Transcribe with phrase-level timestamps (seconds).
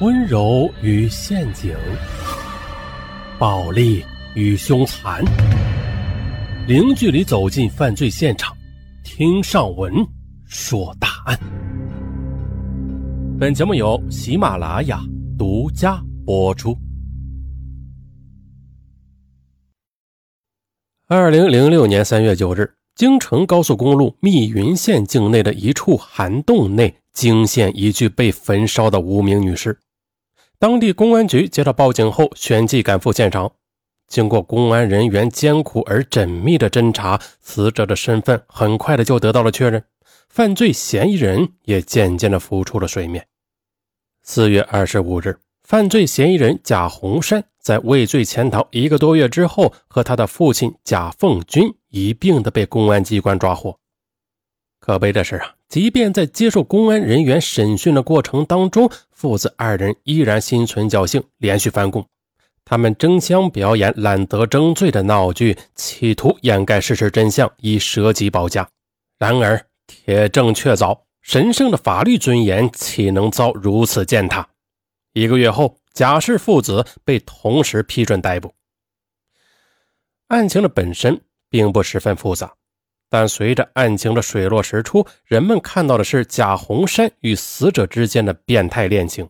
[0.00, 1.74] 温柔与陷阱，
[3.36, 4.04] 暴力
[4.36, 5.24] 与凶残，
[6.68, 8.56] 零距离走进犯罪现场，
[9.02, 9.92] 听上文
[10.46, 11.36] 说大案。
[13.40, 15.00] 本节目由喜马拉雅
[15.36, 16.78] 独家播出。
[21.08, 29.76] 二零零六年三月九日，京承高速公路密云县境内的一处涵洞内，惊现一具被焚烧的无名女尸。
[30.60, 33.52] 当地公安局接到报警后，旋即赶赴现场。
[34.08, 39.84] 经过公安人员艰苦而缜密的侦查，死者的身份很快的就得到了确认，
[40.28, 43.24] 犯罪嫌疑人也渐渐的浮出了水面。
[44.24, 53.78] 四月二十五日，犯罪嫌疑人贾洪山在畏罪潜逃一个多月之后，和他的父亲贾凤军一并的被公安机关抓获。
[54.88, 62.02] 可悲的是啊，即便在接受公安人员审讯的过程当中，父子二人依然心存侥幸，连续翻供。
[62.64, 68.66] 他们争相表演揽得争罪的闹剧，企图掩盖事实真相，以舍己保家。
[69.18, 74.48] 然而铁证确凿，神圣的法律尊严岂能遭如此践踏？
[75.12, 78.54] 一个月后，贾氏父子被同时批准逮捕。
[80.28, 82.54] 案情的本身并不十分复杂。
[83.10, 89.28] 但随着案情的水落石出，人们看到的是贾洪山与死者之间的变态恋情，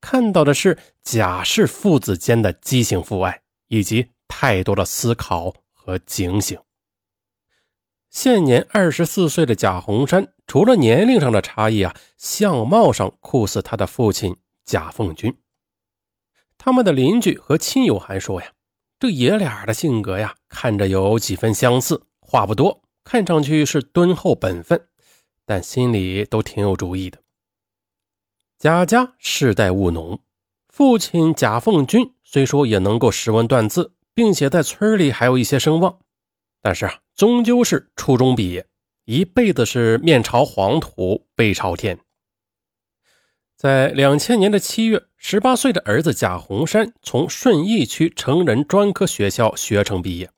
[0.00, 6.58] 看到的是贾氏父子间的畸形父爱，以及太多的思考和警醒。
[8.10, 15.32] 现年二十四岁的贾洪山，除了年龄上的差异啊，相貌上酷似他的父亲贾凤军。
[16.58, 18.50] 他们的邻居和亲友还说呀，
[18.98, 22.82] 这爷俩的性格呀，看着有几分相似，话不多。
[23.04, 24.88] 看上去是敦厚本分，
[25.44, 27.18] 但心里都挺有主意的。
[28.58, 30.20] 贾家世代务农，
[30.68, 35.98] 父亲贾凤军虽说也能够识文断字，并且在村里还有一些声望，
[36.60, 38.66] 但是啊，终究是初中毕业，
[39.06, 41.98] 一辈子是面朝黄土背朝天。
[43.56, 50.30] 在两千年的七月，十八岁的儿子贾洪山从顺义区成人专科学校学成毕业。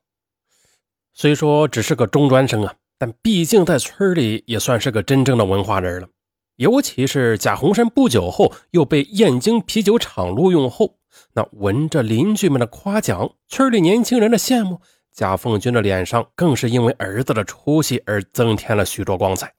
[1.13, 6.07] 虽说只是个中专生啊，但毕竟在村里也算是个真正的文化人了。
[6.55, 10.97] 尤其是贾洪山不久后又被燕京啤酒厂录用后，
[11.33, 14.79] 那闻着邻居们的夸奖，村里年轻人的羡慕，
[15.11, 19.53] 贾凤军的脸上更是因为儿子的出息而增添了许多光彩。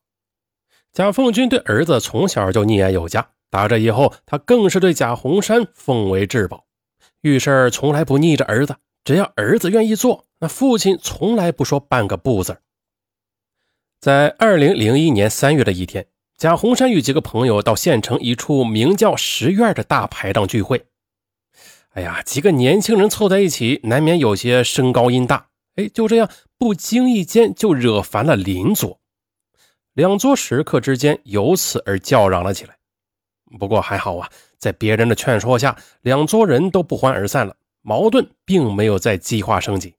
[0.92, 6.64] 贾凤军对儿子从小就溺爱有加，打这以后，他更是对贾洪山奉为至宝，
[7.22, 10.24] 遇事从来不逆着儿子，只要儿子愿意做。
[10.40, 12.58] 那父亲从来不说半个不字。
[14.00, 16.06] 在二零零一年三月的一天，
[16.36, 20.86] 贾洪山与几个朋友到县城一处名叫石院的大排档聚会。
[21.90, 25.48] 哎呀，几个年轻人凑在一起，难免有些声高音大。
[25.76, 26.28] 哎，就这样
[26.58, 29.00] 不经意间就惹烦了邻桌，
[29.92, 32.76] 两桌食客之间由此而叫嚷了起来。
[33.58, 34.28] 不过还好啊，
[34.58, 39.94] 在别人的劝说下，两桌人都不欢而散了，矛盾并没有再激化升级。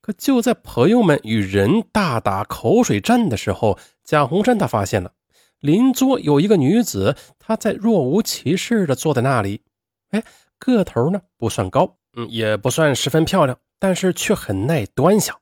[0.00, 5.12] 可就在朋友们与人大打口水战的时候，贾洪山他发现了
[5.60, 9.62] 邻桌有一个女子，她在若无其事的坐在那里。
[10.10, 10.24] 哎，
[10.58, 15.38] 个头呢不算高，嗯，也不算十分漂亮，但是却很耐端详。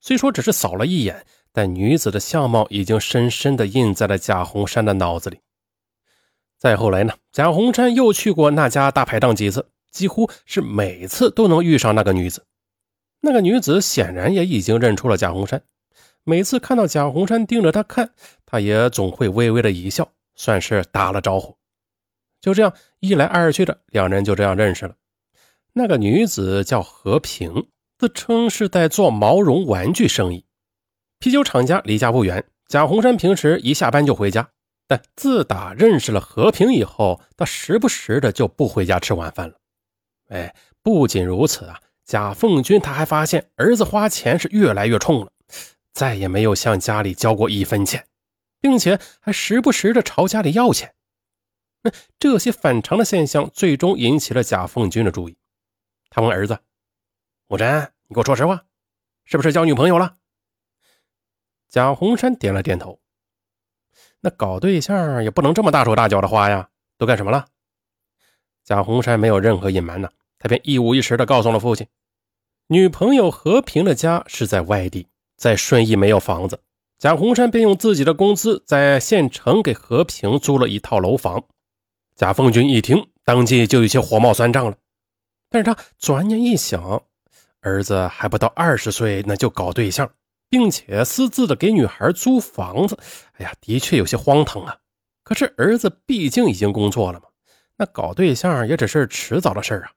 [0.00, 5.40] 虽说只是扫了一眼，但女子的相貌已经深深的印在了贾洪山的脑子里。
[6.58, 12.44] 再后来呢，贾洪山又去过那家大排档几次，几乎是每次都能遇上那个女子。
[13.20, 15.62] 那个女子显然也已经认出了贾红山，
[16.22, 18.12] 每次看到贾红山盯着她看，
[18.44, 21.56] 她也总会微微的一笑，算是打了招呼。
[22.42, 24.94] 就这样一来二去的，两人就这样认识了。
[25.72, 27.68] 那个女子叫何平，
[27.98, 30.44] 自称是在做毛绒玩具生意。
[31.18, 34.50] 啤酒厂家离家不远，贾红山平时一下班就回家。
[34.86, 39.54] 但自打认识了何平以后，他时不时的就不回家吃晚饭了。
[40.28, 41.80] 哎，不仅如此啊。
[42.04, 45.32] 贾凤军他还发现儿子花钱是越来越冲了，
[45.92, 48.06] 再也没有向家里交过一分钱，
[48.60, 50.94] 并且还时不时的朝家里要钱。
[51.82, 55.36] 那这些反常的现象最终引起了贾凤军的注意。
[56.08, 56.56] 他问儿子
[57.50, 58.64] ：“武真，你给我说实话，
[59.24, 60.16] 是不是交女朋友了？”
[61.68, 63.00] 贾洪山点了点头。
[64.20, 66.68] 那搞对象也不能这么大手大脚的花呀，
[66.98, 67.46] 都干什么了？
[68.66, 70.10] 贾洪山没有任何隐瞒呢。
[70.40, 71.86] 他便一五一十地告诉了父亲，
[72.66, 76.58] 女朋友和平的家是在外地，在顺义没有房子。
[76.98, 81.44] 贾洪山便用自己的工资在县城给和平租了一套楼房。
[82.16, 84.76] 贾凤军一听，当即就有些火冒三丈了。
[85.48, 87.04] 但是他转念一想，
[87.60, 90.10] 儿子还不到二十岁，那就搞对象，
[90.50, 92.98] 并且私自的给女孩租房子，
[93.34, 94.78] 哎呀，的确有些荒唐啊。
[95.22, 97.26] 可是儿子毕竟已经工作了嘛，
[97.76, 99.92] 那搞对象也只是迟早的事儿啊。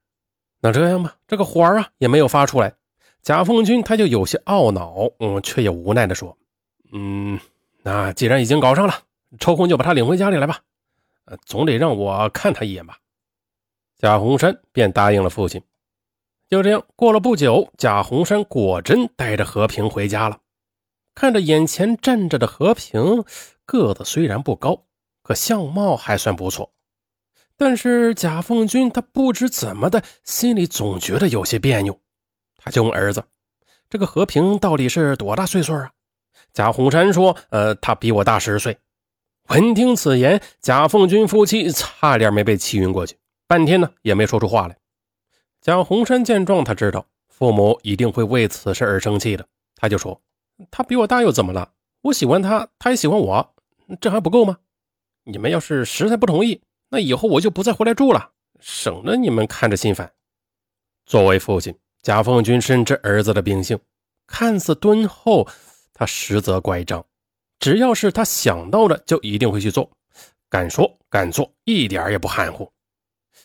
[0.61, 2.73] 那这样吧，这个火啊也没有发出来。
[3.21, 6.37] 贾凤军他就有些懊恼，嗯，却也无奈的说
[6.91, 7.39] ：“嗯，
[7.83, 8.93] 那既然已经搞上了，
[9.39, 10.59] 抽空就把他领回家里来吧。
[11.25, 12.97] 呃，总得让我看他一眼吧。”
[13.97, 15.61] 贾洪山便答应了父亲。
[16.49, 20.39] 就这样，过了不久，贾洪山果真带着和平回家了。
[21.13, 23.23] 看着眼前站着的和平，
[23.65, 24.85] 个子虽然不高。
[25.21, 26.71] 可相貌还算不错，
[27.59, 31.99] 但是贾凤军他不知怎么的，心里总觉得有些别扭。
[32.55, 33.21] 他就问儿子
[33.89, 35.91] ：“这个和平到底是多大岁数啊？”
[36.53, 38.77] 贾洪山说：“呃，他比我大十岁。”
[39.49, 44.77] 闻听此言，贾凤军夫妻差点没被气晕过去，半天呢也没说出话来。
[45.59, 49.45] 贾洪山见状，他知道父母一定会为此事而生气的，
[49.75, 50.21] 他就说
[50.71, 51.73] ：“他比我大又怎么了？
[52.03, 53.53] 我喜欢他，他也喜欢我，
[53.99, 54.59] 这还不够吗？”
[55.25, 60.11] 你们要是实在不同意，那以后我就不再回来住了，省得你们看着心烦。
[61.05, 63.79] 作为父亲，贾凤军深知儿子的秉性，
[64.27, 65.47] 看似敦厚，
[65.93, 67.05] 他实则乖张。
[67.59, 69.89] 只要是他想到的，就一定会去做，
[70.49, 72.71] 敢说敢做，一点也不含糊。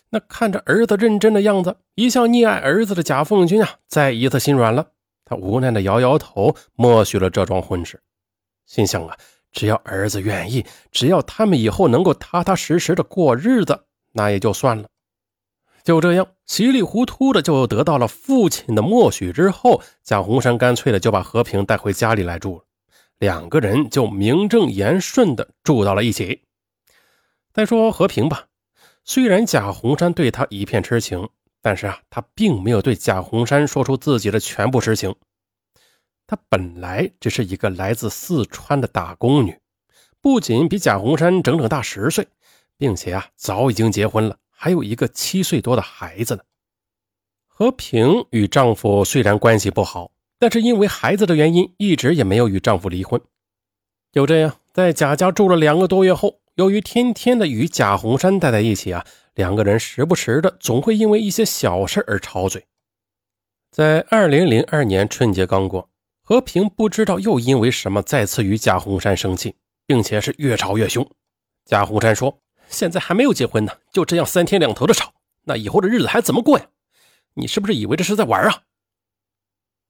[0.09, 4.93] 那看着儿子认真的样子，一向溺爱儿子的贾凤军啊，再一次心软了。
[5.25, 8.01] 他无奈的摇摇头，默许了这桩婚事，
[8.67, 9.17] 心想啊。
[9.55, 14.89] 只要儿子愿意，只要他们以后能够踏踏实实的过日子，那也就算了。
[15.85, 22.65] 就这样，稀里糊涂的就得到了父亲的默许之后，贾洪山干脆的就把和平带回家里来住了。
[23.19, 26.43] 两个人就名正言顺的住到了一起。
[27.53, 28.47] 再说和平吧，
[29.05, 31.29] 虽然贾洪山对他一片痴情，
[31.63, 35.15] 但是啊，他并没有对贾洪山说出自己的全部实情。
[36.27, 39.59] 她本来只是一个来自四川的打工女，
[40.21, 42.27] 不仅比贾红山整整大十岁，
[42.79, 46.43] 并且啊早已经结婚了，还有一个七岁多的孩子呢。
[47.47, 53.21] 和平与丈夫虽然关系不好，但是因为孩子的原因，一直也没有与丈夫离婚。
[54.11, 62.67] 就这样，在贾家住了两个多月后，由于天天的与贾红山待在一起啊，两个人时不时的总会因为一些小事而吵嘴。
[63.71, 65.91] 在二零零二年春节刚过。
[66.27, 69.55] 和平不知道又因为什么再次与贾洪山生气，
[69.85, 71.07] 并且是越吵越凶。
[71.67, 75.13] 贾洪山说：“现在还没有结婚呢，就这样三天两头的吵，
[75.43, 76.67] 那以后的日子还怎么过呀？
[77.35, 78.63] 你是不是以为这是在玩啊？”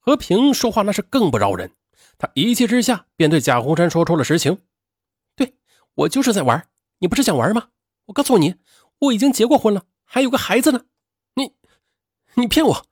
[0.01, 1.71] 和平说话那是更不饶人，
[2.19, 4.59] 他一气之下便对贾洪山说出了实情
[5.37, 5.55] ：“对
[5.95, 6.67] 我就是在玩，
[6.99, 7.69] 你不是想玩吗？
[8.07, 8.57] 我告诉你，
[8.99, 10.87] 我已经结过婚了，还有个孩子呢。
[11.37, 11.55] 你，
[12.35, 12.87] 你骗我！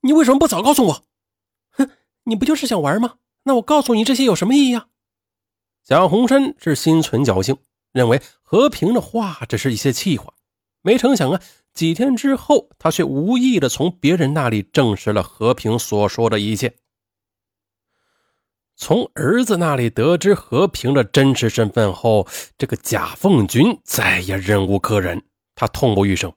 [0.00, 1.06] 你为什么不早告诉我？”
[2.30, 3.16] 你不就是想玩吗？
[3.42, 4.86] 那我告诉你这些有什么意义啊？
[5.82, 7.58] 贾洪山是心存侥幸，
[7.92, 10.32] 认为和平的话只是一些气话。
[10.82, 11.42] 没成想啊，
[11.74, 16.76] 几天之后，他却无意的从别人那里证实了和平所说的一切。
[18.76, 25.20] 从儿子那里得知和平的真实身份后，这个贾凤军再也忍无可忍，
[25.56, 26.32] 他痛不欲生。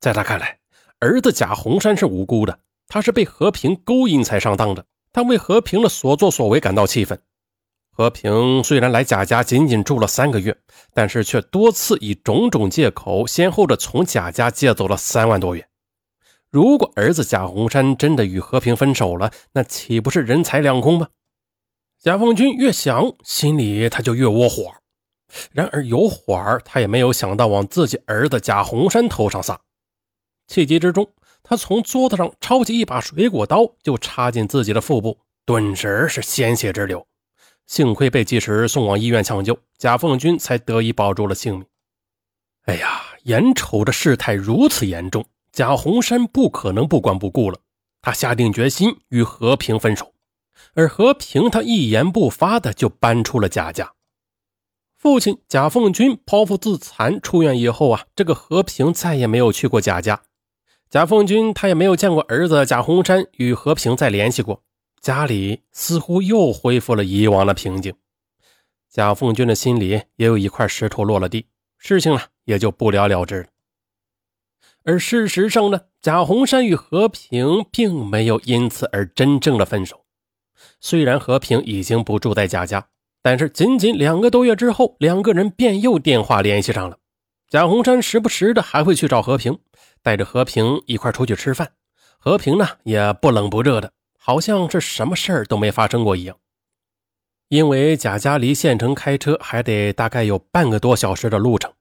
[0.00, 0.58] 在他看来，
[1.00, 4.86] 儿子贾洪山是无辜的，他是被和平勾引才上当的。
[5.18, 7.20] 他为和平的所作所为感到气愤。
[7.90, 10.56] 和平虽然来贾家仅仅住了三个月，
[10.94, 15.68] 但是却多次以种种借口，先后的从贾家借走了三万多元。
[16.48, 21.08] 如果儿子贾洪山真的与和平分手了，那岂不是人财两空吗？
[22.00, 24.72] 贾凤军越想，心里他就越窝火。
[25.50, 29.60] 然而有火他也没有想到往自己儿子贾洪山头上撒。
[30.46, 31.10] 气急之中。
[31.48, 37.06] 他从桌子上抄起一把水果刀，就插进自己的腹部，顿时是鲜血直流。
[37.66, 41.64] 幸亏被及时送往医院抢救，贾凤军才得以保住了性命。
[42.66, 47.58] 哎呀，眼瞅着事态如此严重，贾洪山不可能不管不顾了。
[48.02, 50.12] 他下定决心与和平分手，
[50.74, 53.94] 而和平他一言不发的就搬出了贾家。
[54.98, 60.20] 父亲贾凤军剖腹自残出院以后啊，这个和平再也没有去过贾家。
[60.90, 64.62] 贾凤军他也没有见过儿子贾洪山与和平再联系过，
[65.02, 67.94] 家里似乎又恢复了以往的平静。
[68.88, 73.46] 贾凤军的心里也有一块石头落了地，事情呢也就不了了之了。
[74.82, 80.06] 而事实上呢，贾洪山与和平并没有因此而真正的分手。
[80.80, 82.88] 虽然和平已经不住在贾家，
[83.20, 86.96] 但是仅仅两个多月之后，两个人便又电话联系上了。
[87.50, 89.58] 贾洪山时不时的还会去找和平，
[90.02, 91.72] 带着和平一块出去吃饭。
[92.18, 96.36] 和平呢也不冷不热的，好像是什么事儿都没发生过一样。
[97.48, 101.72] 因为贾家离县城开车还得大概有半个多小时的路程，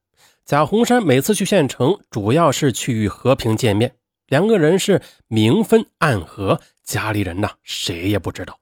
[0.46, 3.96] 贾洪山每次去县城主要是去与和平见面，
[4.28, 8.58] 两个人是明分暗合，家里人呢谁也不知道。